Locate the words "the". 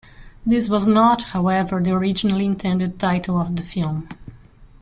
1.79-1.91, 3.55-3.61